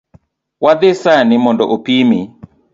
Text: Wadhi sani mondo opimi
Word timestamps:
Wadhi 0.63 0.91
sani 1.01 1.35
mondo 1.43 1.63
opimi 1.75 2.19